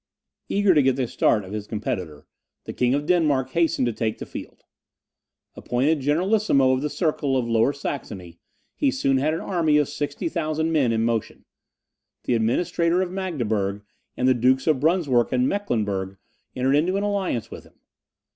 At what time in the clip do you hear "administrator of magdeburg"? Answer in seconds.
12.33-13.83